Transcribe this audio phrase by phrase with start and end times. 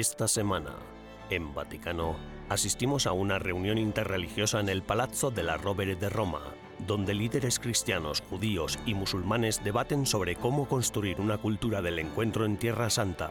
[0.00, 0.76] Esta semana,
[1.28, 2.16] en Vaticano,
[2.48, 6.40] asistimos a una reunión interreligiosa en el Palazzo de la Rovere de Roma,
[6.78, 12.56] donde líderes cristianos, judíos y musulmanes debaten sobre cómo construir una cultura del encuentro en
[12.56, 13.30] Tierra Santa.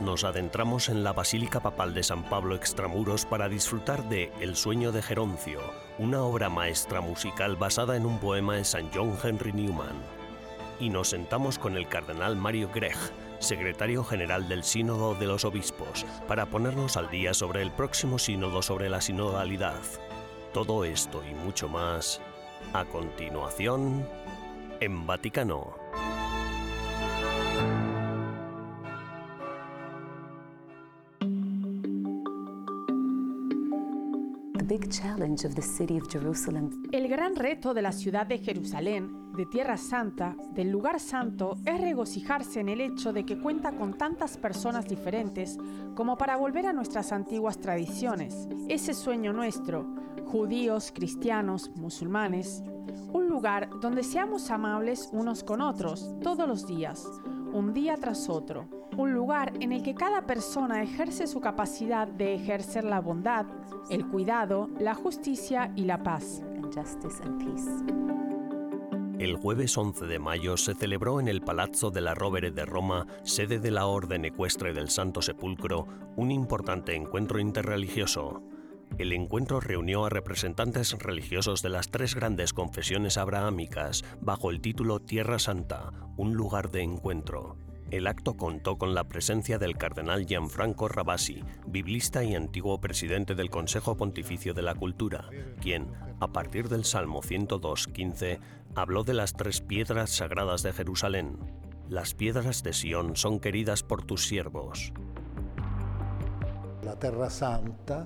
[0.00, 4.92] Nos adentramos en la Basílica Papal de San Pablo Extramuros para disfrutar de El sueño
[4.92, 5.60] de Geroncio,
[5.98, 10.18] una obra maestra musical basada en un poema de San John Henry Newman.
[10.80, 12.96] Y nos sentamos con el cardenal Mario Grech,
[13.40, 18.62] secretario general del Sínodo de los Obispos, para ponernos al día sobre el próximo sínodo
[18.62, 19.80] sobre la sinodalidad.
[20.52, 22.20] Todo esto y mucho más
[22.72, 24.08] a continuación
[24.80, 25.87] en Vaticano.
[36.92, 41.80] El gran reto de la ciudad de Jerusalén, de Tierra Santa, del lugar santo, es
[41.80, 45.58] regocijarse en el hecho de que cuenta con tantas personas diferentes
[45.94, 48.48] como para volver a nuestras antiguas tradiciones.
[48.68, 49.84] Ese sueño nuestro,
[50.26, 52.62] judíos, cristianos, musulmanes,
[53.12, 57.04] un lugar donde seamos amables unos con otros todos los días,
[57.52, 62.34] un día tras otro, un lugar en el que cada persona ejerce su capacidad de
[62.34, 63.46] ejercer la bondad,
[63.90, 66.42] el cuidado, la justicia y la paz.
[69.20, 73.06] El jueves 11 de mayo se celebró en el Palazzo de la Rovere de Roma,
[73.22, 78.42] sede de la Orden Ecuestre del Santo Sepulcro, un importante encuentro interreligioso.
[78.98, 84.98] El encuentro reunió a representantes religiosos de las tres grandes confesiones abrahámicas bajo el título
[84.98, 87.67] Tierra Santa, un lugar de encuentro.
[87.90, 93.48] El acto contó con la presencia del cardenal Gianfranco Rabasi, biblista y antiguo presidente del
[93.48, 95.30] Consejo Pontificio de la Cultura,
[95.62, 95.88] quien,
[96.20, 98.40] a partir del Salmo 102.15,
[98.74, 101.38] habló de las tres piedras sagradas de Jerusalén.
[101.88, 104.92] Las piedras de Sión son queridas por tus siervos.
[106.82, 108.04] La Terra Santa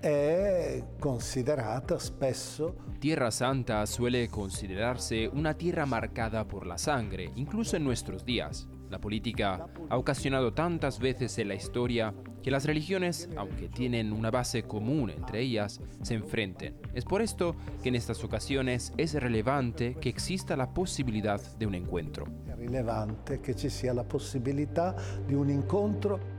[0.00, 7.84] è considerata spesso Tierra Santa suele considerarse una tierra marcada por la sangre, incluso en
[7.84, 8.66] nuestros días.
[8.94, 14.30] La política ha ocasionado tantas veces en la historia que las religiones, aunque tienen una
[14.30, 16.76] base común entre ellas, se enfrenten.
[16.94, 21.74] Es por esto que en estas ocasiones es relevante que exista la posibilidad de un
[21.74, 22.26] encuentro.
[22.46, 24.94] è rilevante che ci sia la possibilità
[25.26, 26.33] di un incontro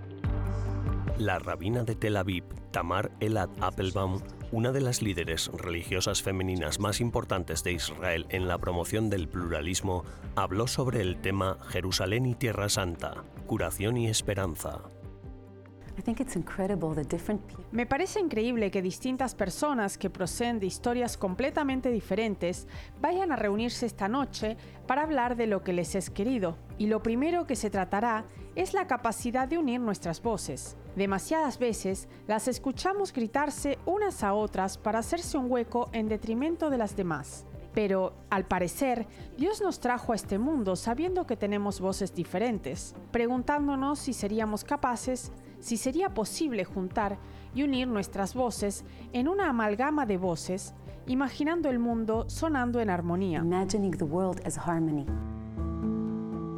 [1.17, 4.19] La rabina de Tel Aviv, Tamar Elad Appelbaum,
[4.51, 10.03] una de las líderes religiosas femeninas más importantes de Israel en la promoción del pluralismo,
[10.35, 14.81] habló sobre el tema Jerusalén y Tierra Santa, curación y esperanza.
[17.71, 22.67] Me parece increíble que distintas personas que proceden de historias completamente diferentes
[22.99, 26.57] vayan a reunirse esta noche para hablar de lo que les es querido.
[26.77, 30.75] Y lo primero que se tratará es la capacidad de unir nuestras voces.
[30.95, 36.77] Demasiadas veces las escuchamos gritarse unas a otras para hacerse un hueco en detrimento de
[36.77, 37.45] las demás.
[37.73, 39.05] Pero, al parecer,
[39.37, 45.33] Dios nos trajo a este mundo sabiendo que tenemos voces diferentes, preguntándonos si seríamos capaces,
[45.59, 47.17] si sería posible juntar
[47.53, 50.73] y unir nuestras voces en una amalgama de voces,
[51.07, 53.43] imaginando el mundo sonando en armonía.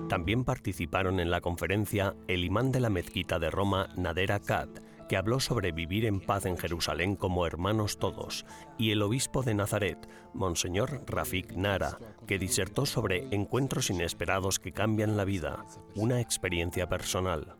[0.09, 4.69] También participaron en la conferencia el imán de la mezquita de Roma, Nader Akkad,
[5.09, 8.45] que habló sobre vivir en paz en Jerusalén como hermanos todos,
[8.78, 9.97] y el obispo de Nazaret,
[10.34, 17.56] Monseñor Rafik Nara, que disertó sobre encuentros inesperados que cambian la vida, una experiencia personal.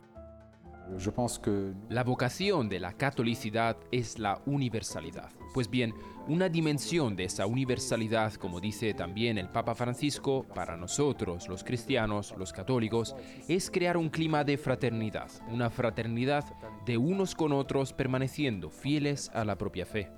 [1.90, 5.37] La vocación de la catolicidad es la universalidad.
[5.54, 5.94] Pues bien,
[6.26, 12.34] una dimensión de esa universalidad, como dice también el Papa Francisco, para nosotros, los cristianos,
[12.36, 13.16] los católicos,
[13.48, 16.44] es crear un clima de fraternidad, una fraternidad
[16.84, 20.10] de unos con otros permaneciendo fieles a la propia fe.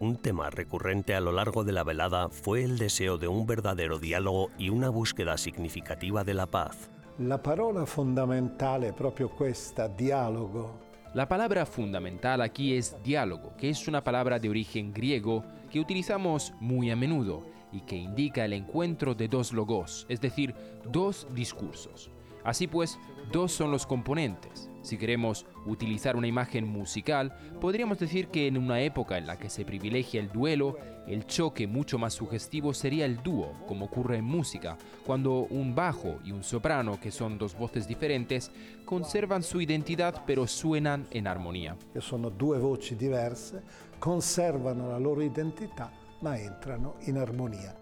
[0.00, 3.98] Un tema recurrente a lo largo de la velada fue el deseo de un verdadero
[3.98, 6.88] diálogo y una búsqueda significativa de la paz.
[7.18, 10.87] La parola fondamentale è proprio questa, dialogo.
[11.14, 16.52] La palabra fundamental aquí es diálogo, que es una palabra de origen griego que utilizamos
[16.60, 22.10] muy a menudo y que indica el encuentro de dos logos, es decir, dos discursos.
[22.44, 22.98] Así pues,
[23.32, 24.70] dos son los componentes.
[24.82, 29.50] Si queremos utilizar una imagen musical, podríamos decir que en una época en la que
[29.50, 34.24] se privilegia el duelo, el choque mucho más sugestivo sería el dúo, como ocurre en
[34.24, 38.50] música, cuando un bajo y un soprano, que son dos voces diferentes,
[38.84, 41.76] conservan su identidad pero suenan en armonía.
[41.92, 43.62] che sono due voci diverse,
[43.98, 45.90] conservano la loro identità
[46.20, 47.77] ma entrano in armonia.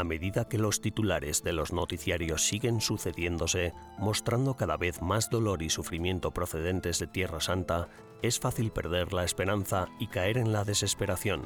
[0.00, 5.62] A medida que los titulares de los noticiarios siguen sucediéndose, mostrando cada vez más dolor
[5.62, 7.88] y sufrimiento procedentes de Tierra Santa,
[8.22, 11.42] es fácil perder la esperanza y caer en la desesperación.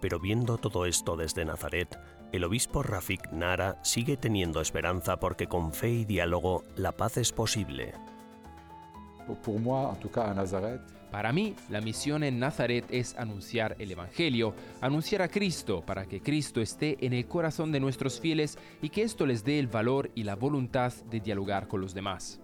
[0.00, 1.98] Pero viendo todo esto desde Nazaret,
[2.32, 7.32] el obispo Rafik Nara sigue teniendo esperanza porque con fe y diálogo la paz es
[7.32, 7.94] posible.
[11.10, 16.22] Para mí, la misión en Nazaret es anunciar el Evangelio, anunciar a Cristo para que
[16.22, 20.10] Cristo esté en el corazón de nuestros fieles y que esto les dé el valor
[20.14, 22.40] y la voluntad de dialogar con los demás.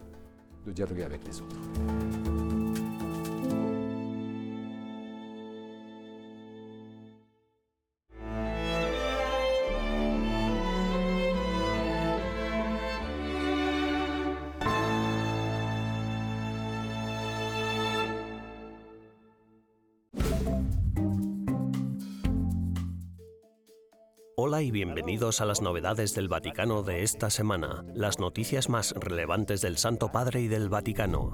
[24.40, 29.62] Hola y bienvenidos a las novedades del Vaticano de esta semana, las noticias más relevantes
[29.62, 31.32] del Santo Padre y del Vaticano.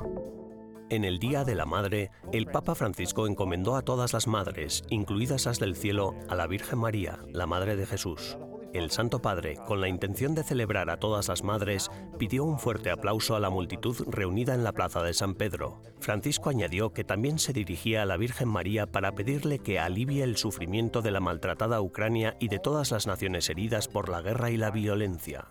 [0.89, 5.45] En el Día de la Madre, el Papa Francisco encomendó a todas las madres, incluidas
[5.45, 8.39] las del cielo, a la Virgen María, la Madre de Jesús.
[8.75, 12.91] El Santo Padre, con la intención de celebrar a todas las madres, pidió un fuerte
[12.91, 15.81] aplauso a la multitud reunida en la plaza de San Pedro.
[16.01, 20.37] Francisco añadió que también se dirigía a la Virgen María para pedirle que alivie el
[20.37, 24.57] sufrimiento de la maltratada Ucrania y de todas las naciones heridas por la guerra y
[24.57, 25.47] la violencia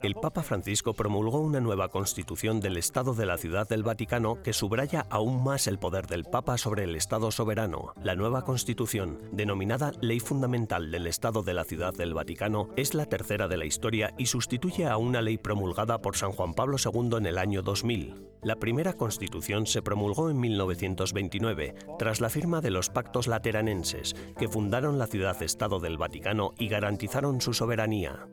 [0.00, 4.52] el Papa Francisco promulgó una nueva constitución del Estado de la Ciudad del Vaticano que
[4.52, 7.92] subraya aún más el poder del Papa sobre el Estado soberano.
[8.00, 13.06] La nueva constitución, denominada Ley Fundamental del Estado de la Ciudad del Vaticano, es la
[13.06, 17.16] tercera de la historia y sustituye a una ley promulgada por San Juan Pablo II
[17.16, 18.28] en el año 2000.
[18.42, 24.46] La primera constitución se promulgó en 1929, tras la firma de los pactos lateranenses, que
[24.46, 28.28] fundaron la ciudad-estado del Vaticano y garantizaron su soberanía.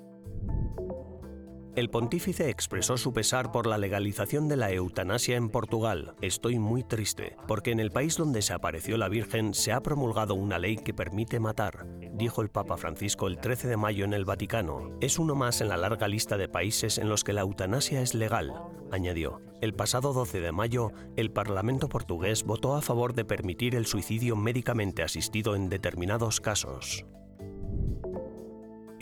[1.75, 6.15] El pontífice expresó su pesar por la legalización de la eutanasia en Portugal.
[6.21, 10.35] Estoy muy triste, porque en el país donde se apareció la Virgen se ha promulgado
[10.35, 14.23] una ley que permite matar, dijo el Papa Francisco el 13 de mayo en el
[14.23, 14.95] Vaticano.
[15.01, 18.13] Es uno más en la larga lista de países en los que la eutanasia es
[18.13, 18.53] legal,
[18.89, 19.41] añadió.
[19.59, 24.37] El pasado 12 de mayo, el Parlamento portugués votó a favor de permitir el suicidio
[24.37, 27.05] médicamente asistido en determinados casos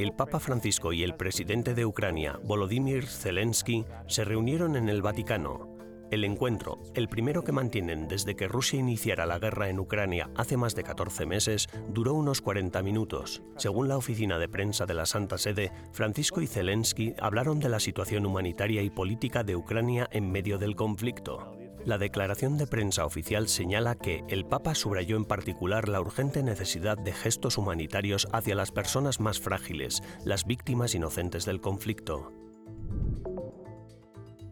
[0.04, 5.78] el Papa Francisco y el presidente de Ucrania, Volodymyr Zelensky, se reunieron en el Vaticano.
[6.12, 10.58] El encuentro, el primero que mantienen desde que Rusia iniciara la guerra en Ucrania hace
[10.58, 13.42] más de 14 meses, duró unos 40 minutos.
[13.56, 17.80] Según la oficina de prensa de la Santa Sede, Francisco y Zelensky hablaron de la
[17.80, 21.63] situación humanitaria y política de Ucrania en medio del conflicto.
[21.86, 26.98] La declaración de prensa oficial señala que el Papa subrayó en particular la urgente necesidad
[26.98, 32.32] de gestos humanitarios hacia las personas más frágiles, las víctimas inocentes del conflicto.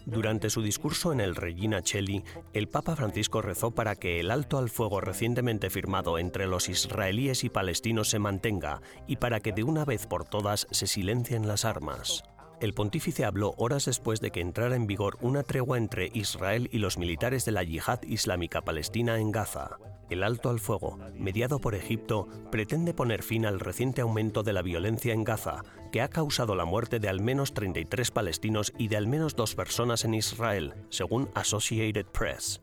[0.06, 4.57] Durante su discurso en el Regina Cheli, el Papa Francisco rezó para que el alto
[4.57, 9.63] al fuego recientemente firmado entre los israelíes y palestinos se mantenga y para que de
[9.63, 12.24] una vez por todas se silencien las armas.
[12.62, 16.77] El pontífice habló horas después de que entrara en vigor una tregua entre Israel y
[16.77, 19.80] los militares de la Yihad Islámica Palestina en Gaza.
[20.12, 24.62] El alto al fuego, mediado por Egipto, pretende poner fin al reciente aumento de la
[24.62, 28.98] violencia en Gaza, que ha causado la muerte de al menos 33 palestinos y de
[28.98, 32.62] al menos dos personas en Israel, según Associated Press.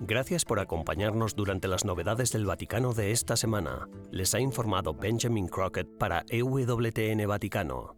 [0.00, 3.88] Gracias por acompañarnos durante las novedades del Vaticano de esta semana.
[4.10, 7.97] Les ha informado Benjamin Crockett para EWTN Vaticano.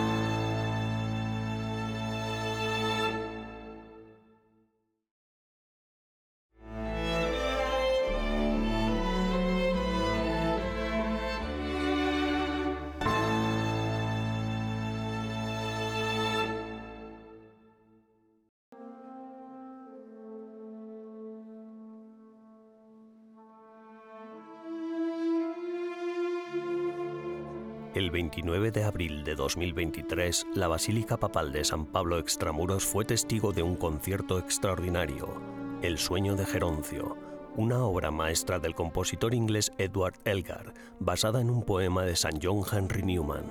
[28.01, 33.51] El 29 de abril de 2023, la Basílica Papal de San Pablo Extramuros fue testigo
[33.53, 35.39] de un concierto extraordinario,
[35.83, 37.15] El sueño de Geroncio,
[37.55, 42.63] una obra maestra del compositor inglés Edward Elgar, basada en un poema de San John
[42.71, 43.45] Henry Newman.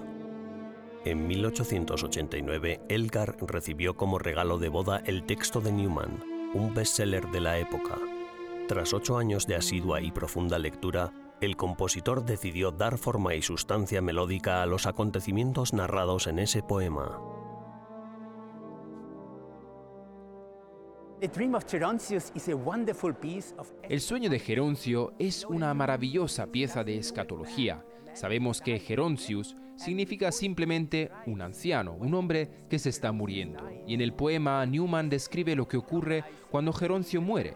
[1.04, 7.40] En 1889, Elgar recibió como regalo de boda el texto de Newman, un bestseller de
[7.40, 8.00] la época.
[8.66, 14.02] Tras ocho años de asidua y profunda lectura, el compositor decidió dar forma y sustancia
[14.02, 17.18] melódica a los acontecimientos narrados en ese poema.
[23.88, 27.84] El sueño de Geroncio es una maravillosa pieza de escatología.
[28.14, 33.66] Sabemos que Geroncius significa simplemente un anciano, un hombre que se está muriendo.
[33.86, 37.54] Y en el poema Newman describe lo que ocurre cuando Geroncio muere,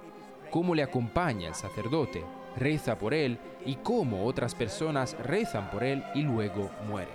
[0.50, 2.22] cómo le acompaña el sacerdote,
[2.56, 7.10] reza por él y cómo otras personas rezan por él y luego muere.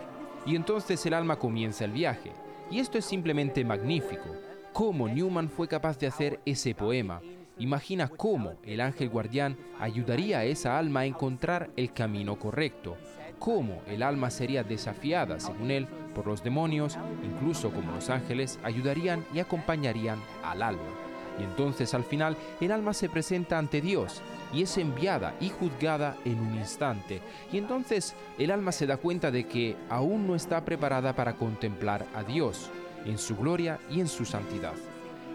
[0.46, 2.31] Y entonces el alma comienza el viaje.
[2.72, 4.29] Y esto es simplemente magnífico.
[4.74, 7.22] Cómo Newman fue capaz de hacer ese poema.
[7.58, 12.96] Imagina cómo el ángel guardián ayudaría a esa alma a encontrar el camino correcto.
[13.38, 19.25] Cómo el alma sería desafiada, según él, por los demonios, incluso como los ángeles ayudarían
[19.34, 21.09] y acompañarían al alma.
[21.39, 24.22] Y entonces al final el alma se presenta ante Dios
[24.53, 27.22] y es enviada y juzgada en un instante.
[27.51, 32.05] Y entonces el alma se da cuenta de que aún no está preparada para contemplar
[32.13, 32.69] a Dios
[33.05, 34.74] en su gloria y en su santidad.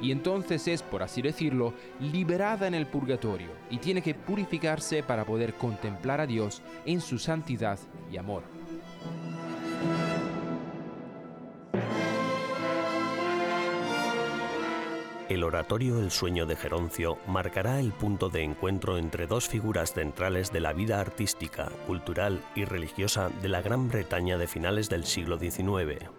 [0.02, 5.24] Y entonces es, por así decirlo, liberada en el purgatorio y tiene que purificarse para
[5.24, 7.78] poder contemplar a Dios en su santidad
[8.12, 8.42] y amor.
[15.30, 20.52] El oratorio El sueño de Geroncio marcará el punto de encuentro entre dos figuras centrales
[20.52, 25.38] de la vida artística, cultural y religiosa de la Gran Bretaña de finales del siglo
[25.38, 26.10] XIX.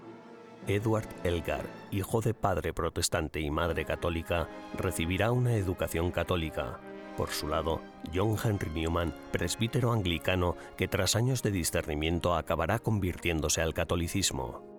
[0.65, 6.79] Edward Elgar, hijo de padre protestante y madre católica, recibirá una educación católica.
[7.15, 7.81] Por su lado,
[8.11, 14.74] John Henry Newman, presbítero anglicano que tras años de discernimiento acabará convirtiéndose al catolicismo.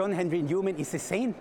[0.00, 1.36] John Henry Newman is a saint.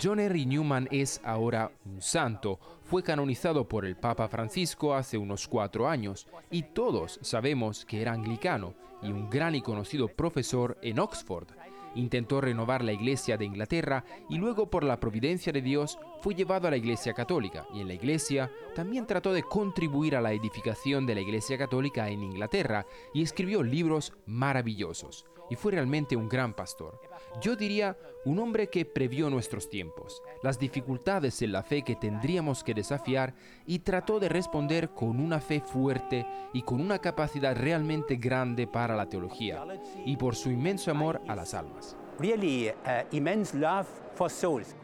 [0.00, 2.60] John Henry Newman es ahora un santo.
[2.84, 8.12] Fue canonizado por el Papa Francisco hace unos cuatro años y todos sabemos que era
[8.12, 11.48] anglicano y un gran y conocido profesor en Oxford.
[11.96, 16.68] Intentó renovar la Iglesia de Inglaterra y luego por la providencia de Dios fue llevado
[16.68, 21.06] a la Iglesia Católica y en la Iglesia también trató de contribuir a la edificación
[21.06, 26.54] de la Iglesia Católica en Inglaterra y escribió libros maravillosos y fue realmente un gran
[26.54, 27.00] pastor.
[27.40, 32.64] Yo diría un hombre que previó nuestros tiempos, las dificultades en la fe que tendríamos
[32.64, 33.34] que desafiar
[33.66, 38.96] y trató de responder con una fe fuerte y con una capacidad realmente grande para
[38.96, 39.64] la teología
[40.04, 41.96] y por su inmenso amor a las almas.
[42.18, 44.74] Really, uh, immense love for souls.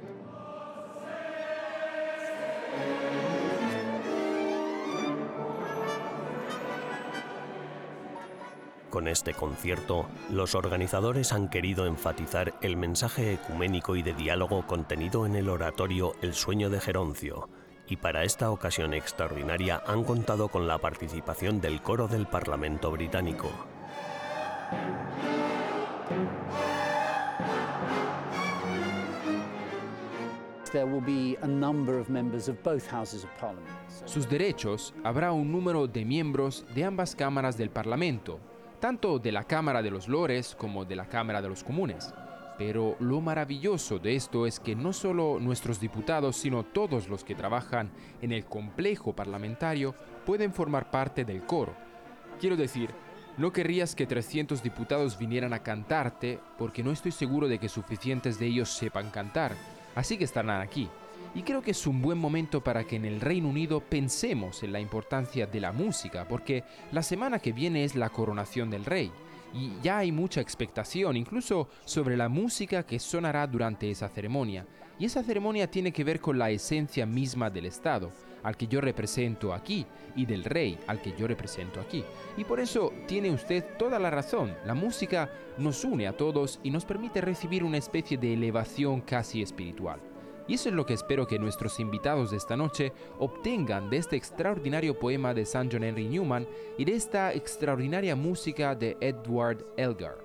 [8.92, 15.24] Con este concierto, los organizadores han querido enfatizar el mensaje ecuménico y de diálogo contenido
[15.24, 17.48] en el oratorio El sueño de Geroncio,
[17.88, 23.48] y para esta ocasión extraordinaria han contado con la participación del coro del Parlamento británico.
[34.04, 38.38] Sus derechos habrá un número de miembros de ambas cámaras del Parlamento,
[38.82, 42.12] tanto de la Cámara de los Lores como de la Cámara de los Comunes.
[42.58, 47.36] Pero lo maravilloso de esto es que no solo nuestros diputados, sino todos los que
[47.36, 49.94] trabajan en el complejo parlamentario
[50.26, 51.76] pueden formar parte del coro.
[52.40, 52.90] Quiero decir,
[53.36, 58.40] no querrías que 300 diputados vinieran a cantarte porque no estoy seguro de que suficientes
[58.40, 59.52] de ellos sepan cantar,
[59.94, 60.90] así que estarán aquí.
[61.34, 64.72] Y creo que es un buen momento para que en el Reino Unido pensemos en
[64.72, 66.62] la importancia de la música, porque
[66.92, 69.10] la semana que viene es la coronación del rey.
[69.54, 74.66] Y ya hay mucha expectación, incluso sobre la música que sonará durante esa ceremonia.
[74.98, 78.12] Y esa ceremonia tiene que ver con la esencia misma del Estado,
[78.42, 82.04] al que yo represento aquí, y del rey, al que yo represento aquí.
[82.36, 84.54] Y por eso tiene usted toda la razón.
[84.66, 89.40] La música nos une a todos y nos permite recibir una especie de elevación casi
[89.40, 90.11] espiritual.
[90.48, 94.16] Y eso es lo que espero que nuestros invitados de esta noche obtengan de este
[94.16, 96.46] extraordinario poema de San John Henry Newman
[96.78, 100.18] y de esta extraordinaria música de Edward Elgar.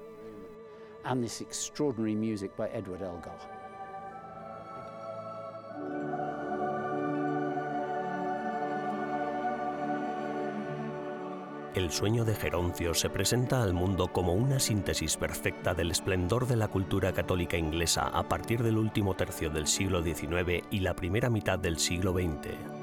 [11.78, 16.56] El sueño de Geroncio se presenta al mundo como una síntesis perfecta del esplendor de
[16.56, 21.30] la cultura católica inglesa a partir del último tercio del siglo XIX y la primera
[21.30, 22.77] mitad del siglo XX.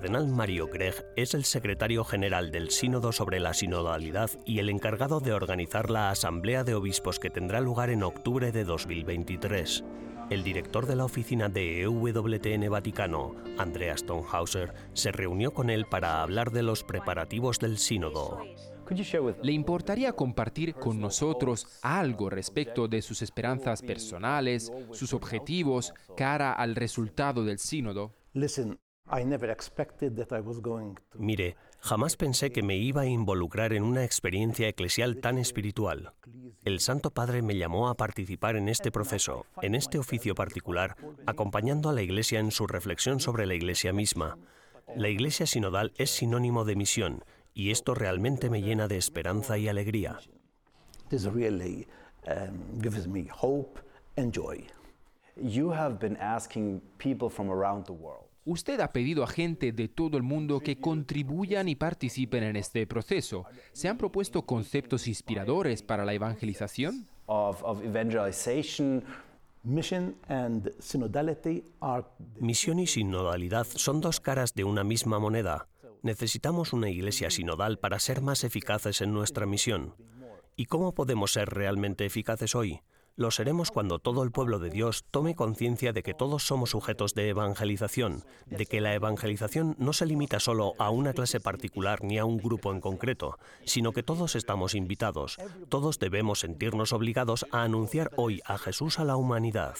[0.00, 5.20] Cardenal Mario Gregg es el secretario general del Sínodo sobre la Sinodalidad y el encargado
[5.20, 9.84] de organizar la Asamblea de Obispos que tendrá lugar en octubre de 2023.
[10.30, 16.22] El director de la oficina de EWTN Vaticano, Andreas Tonhauser, se reunió con él para
[16.22, 18.38] hablar de los preparativos del sínodo.
[19.42, 26.74] ¿Le importaría compartir con nosotros algo respecto de sus esperanzas personales, sus objetivos cara al
[26.74, 28.14] resultado del sínodo?
[31.14, 36.14] Mire, jamás pensé que me iba a involucrar en una experiencia eclesial tan espiritual.
[36.64, 41.88] El Santo Padre me llamó a participar en este proceso, en este oficio particular, acompañando
[41.88, 44.38] a la Iglesia en su reflexión sobre la Iglesia misma.
[44.94, 47.24] La Iglesia sinodal es sinónimo de misión
[47.54, 50.18] y esto realmente me llena de esperanza y alegría.
[58.44, 62.86] Usted ha pedido a gente de todo el mundo que contribuyan y participen en este
[62.86, 63.44] proceso.
[63.72, 67.06] ¿Se han propuesto conceptos inspiradores para la evangelización?
[72.38, 75.68] Misión y sinodalidad son dos caras de una misma moneda.
[76.02, 79.94] Necesitamos una iglesia sinodal para ser más eficaces en nuestra misión.
[80.56, 82.80] ¿Y cómo podemos ser realmente eficaces hoy?
[83.16, 87.14] Lo seremos cuando todo el pueblo de Dios tome conciencia de que todos somos sujetos
[87.14, 92.18] de evangelización, de que la evangelización no se limita solo a una clase particular ni
[92.18, 95.36] a un grupo en concreto, sino que todos estamos invitados.
[95.68, 99.74] Todos debemos sentirnos obligados a anunciar hoy a Jesús a la humanidad.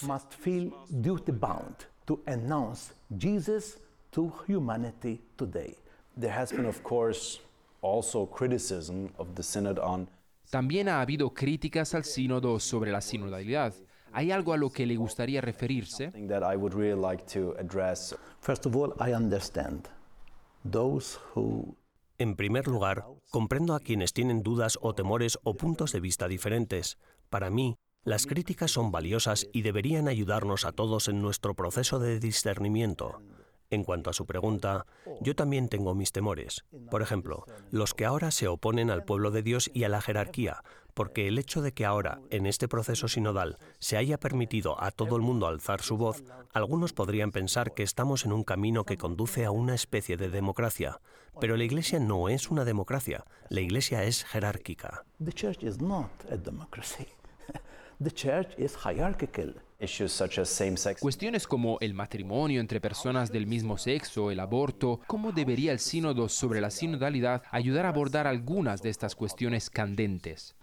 [10.50, 13.72] También ha habido críticas al sínodo sobre la sinodalidad.
[14.12, 16.10] ¿Hay algo a lo que le gustaría referirse?
[22.18, 26.98] En primer lugar, comprendo a quienes tienen dudas o temores o puntos de vista diferentes.
[27.30, 32.18] Para mí, las críticas son valiosas y deberían ayudarnos a todos en nuestro proceso de
[32.18, 33.22] discernimiento.
[33.70, 34.84] En cuanto a su pregunta,
[35.20, 36.64] yo también tengo mis temores.
[36.90, 40.64] Por ejemplo, los que ahora se oponen al pueblo de Dios y a la jerarquía,
[40.92, 45.14] porque el hecho de que ahora, en este proceso sinodal, se haya permitido a todo
[45.14, 49.44] el mundo alzar su voz, algunos podrían pensar que estamos en un camino que conduce
[49.44, 51.00] a una especie de democracia.
[51.40, 55.04] Pero la Iglesia no es una democracia, la Iglesia es jerárquica.
[61.00, 66.28] Cuestiones como el matrimonio entre personas del mismo sexo, el aborto, ¿cómo debería el sínodo
[66.28, 70.54] sobre la sinodalidad ayudar a abordar algunas de estas cuestiones candentes?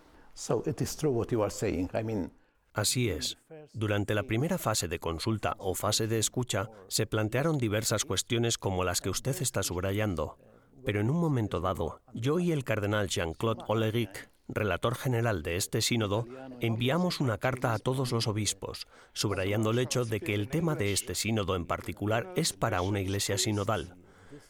[2.74, 3.40] Así es.
[3.74, 8.84] Durante la primera fase de consulta o fase de escucha, se plantearon diversas cuestiones como
[8.84, 10.38] las que usted está subrayando.
[10.86, 15.82] Pero en un momento dado, yo y el cardenal Jean-Claude Olleric relator general de este
[15.82, 16.26] sínodo,
[16.60, 20.94] enviamos una carta a todos los obispos, subrayando el hecho de que el tema de
[20.94, 23.96] este sínodo en particular es para una iglesia sinodal.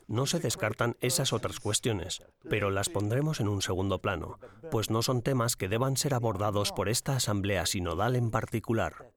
[0.07, 4.39] No se descartan esas otras cuestiones, pero las pondremos en un segundo plano,
[4.71, 9.11] pues no son temas que deban ser abordados por esta asamblea sinodal en particular.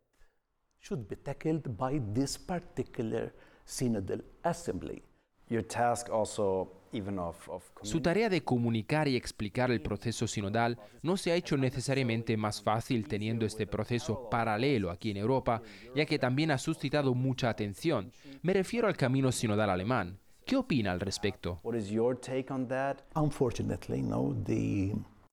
[7.82, 12.62] Su tarea de comunicar y explicar el proceso sinodal no se ha hecho necesariamente más
[12.62, 15.62] fácil teniendo este proceso paralelo aquí en Europa,
[15.94, 18.12] ya que también ha suscitado mucha atención.
[18.42, 20.18] Me refiero al camino sinodal alemán.
[20.44, 21.60] ¿Qué opina al respecto?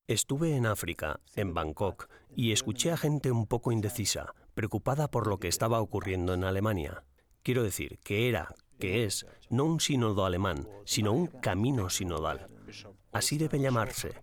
[0.08, 5.40] Estuve en África, en Bangkok, y escuché a gente un poco indecisa, preocupada por lo
[5.40, 7.04] que estaba ocurriendo en Alemania.
[7.44, 12.48] Quiero decir que era, que es no un sínodo alemán, sino un camino sinodal.
[13.12, 14.14] Así debe llamarse.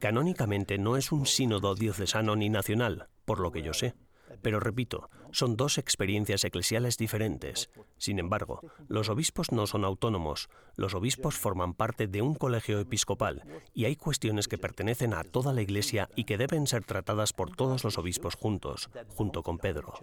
[0.00, 3.94] Canónicamente no es un sínodo diocesano ni nacional, por lo que yo sé.
[4.42, 7.70] Pero repito, son dos experiencias eclesiales diferentes.
[7.98, 13.42] Sin embargo, los obispos no son autónomos, los obispos forman parte de un colegio episcopal
[13.72, 17.56] y hay cuestiones que pertenecen a toda la Iglesia y que deben ser tratadas por
[17.56, 19.94] todos los obispos juntos, junto con Pedro.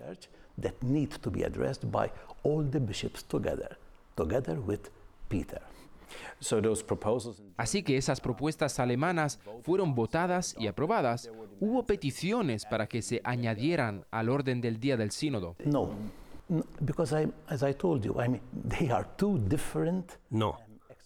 [7.57, 11.31] Así que esas propuestas alemanas fueron votadas y aprobadas.
[11.59, 15.55] Hubo peticiones para que se añadieran al orden del día del sínodo.
[15.63, 15.91] No,
[20.29, 20.57] no,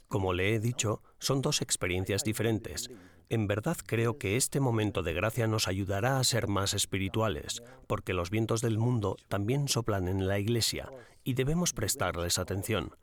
[0.08, 2.90] como le he dicho, son dos experiencias diferentes.
[3.30, 8.14] En verdad creo que este momento de gracia nos ayudará a ser más espirituales, porque
[8.14, 10.92] los vientos del mundo también soplan en la iglesia
[11.24, 12.96] y debemos prestarles atención.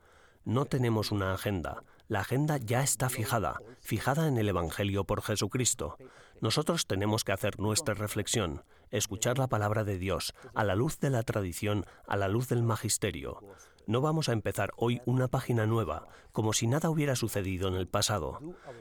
[0.45, 1.83] No tenemos una agenda.
[2.09, 5.97] La agenda ya está fijada, fijada en el Evangelio por Jesucristo.
[6.41, 11.11] Nosotros tenemos que hacer nuestra reflexión, escuchar la palabra de Dios, a la luz de
[11.11, 13.41] la tradición, a la luz del magisterio.
[13.87, 17.89] No vamos a empezar hoy una página nueva, como si nada hubiera sucedido en el
[17.89, 18.41] pasado.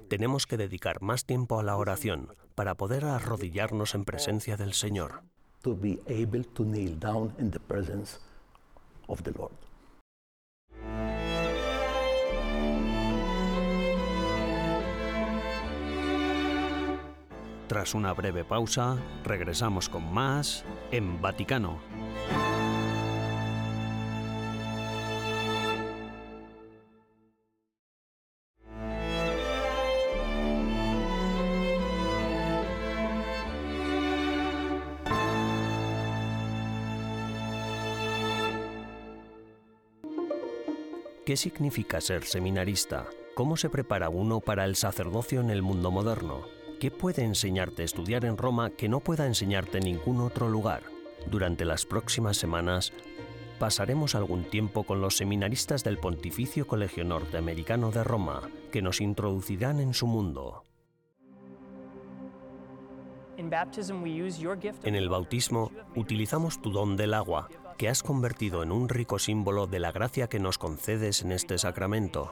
[0.10, 5.24] Tenemos que dedicar más tiempo a la oración para poder arrodillarnos en presencia del Señor.
[17.68, 21.91] Tras una breve pausa, regresamos con más en Vaticano.
[41.32, 43.08] ¿Qué significa ser seminarista?
[43.36, 46.42] ¿Cómo se prepara uno para el sacerdocio en el mundo moderno?
[46.78, 50.84] ¿Qué puede enseñarte estudiar en Roma que no pueda enseñarte en ningún otro lugar?
[51.28, 52.92] Durante las próximas semanas
[53.60, 59.80] pasaremos algún tiempo con los seminaristas del Pontificio Colegio Norteamericano de Roma, que nos introducirán
[59.80, 60.66] en su mundo.
[63.38, 67.48] En el bautismo utilizamos tu don del agua,
[67.82, 71.58] que has convertido en un rico símbolo de la gracia que nos concedes en este
[71.58, 72.32] sacramento.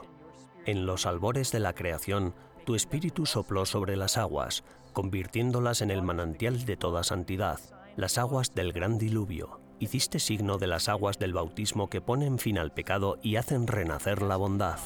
[0.64, 2.34] En los albores de la creación,
[2.64, 7.58] tu espíritu sopló sobre las aguas, convirtiéndolas en el manantial de toda santidad,
[7.96, 9.58] las aguas del gran diluvio.
[9.80, 14.22] Hiciste signo de las aguas del bautismo que ponen fin al pecado y hacen renacer
[14.22, 14.78] la bondad.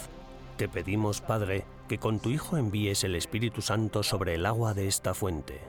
[0.57, 4.88] Te pedimos, Padre, que con tu Hijo envíes el Espíritu Santo sobre el agua de
[4.88, 5.61] esta fuente.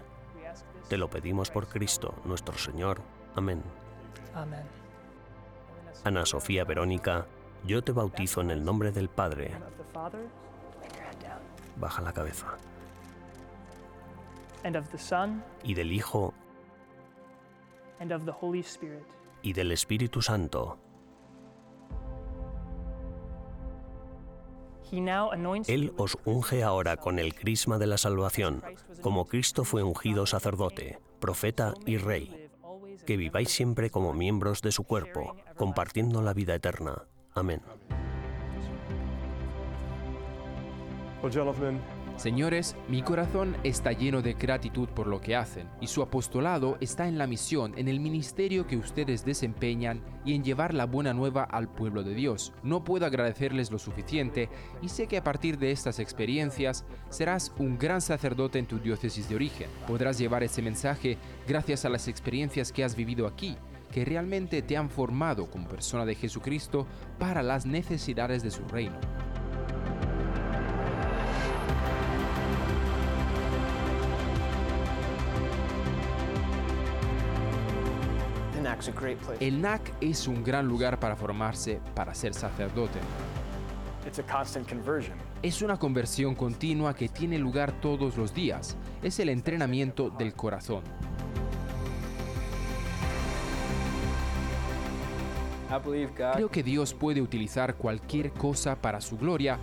[0.88, 3.02] Te lo pedimos por Cristo, nuestro Señor.
[3.36, 3.62] Amén.
[4.34, 4.85] Amen.
[6.04, 7.26] Ana Sofía Verónica,
[7.66, 9.52] yo te bautizo en el nombre del Padre.
[11.78, 12.58] Baja la cabeza.
[15.64, 16.34] Y del Hijo
[19.42, 20.78] y del Espíritu Santo.
[25.68, 28.64] Él os unge ahora con el crisma de la salvación,
[29.02, 32.45] como Cristo fue ungido sacerdote, profeta y rey.
[33.06, 37.04] Que viváis siempre como miembros de su cuerpo, compartiendo la vida eterna.
[37.34, 37.62] Amén.
[42.18, 47.08] Señores, mi corazón está lleno de gratitud por lo que hacen y su apostolado está
[47.08, 51.44] en la misión, en el ministerio que ustedes desempeñan y en llevar la buena nueva
[51.44, 52.54] al pueblo de Dios.
[52.64, 54.50] No puedo agradecerles lo suficiente
[54.82, 59.28] y sé que a partir de estas experiencias serás un gran sacerdote en tu diócesis
[59.28, 59.70] de origen.
[59.86, 63.58] Podrás llevar ese mensaje gracias a las experiencias que has vivido aquí
[63.92, 66.86] que realmente te han formado como persona de Jesucristo
[67.18, 69.00] para las necesidades de su reino.
[79.40, 83.00] El NAC es un gran lugar para formarse para ser sacerdote.
[84.06, 85.18] it's a constant conversion.
[85.42, 88.78] Es una conversión continua que tiene lugar todos los días.
[89.02, 90.84] Es el entrenamiento del corazón.
[95.70, 99.58] I believe God Creo que Dios puede utilizar cualquier cosa para su gloria.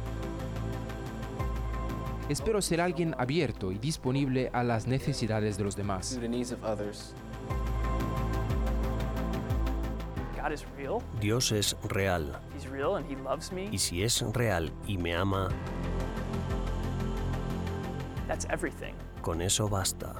[2.28, 6.18] Espero ser alguien abierto y disponible a las necesidades de los demás.
[11.20, 13.68] Dios es real, He's real and He loves me.
[13.72, 15.48] y si es real y me ama,
[18.28, 18.94] That's everything.
[19.20, 20.14] con eso basta.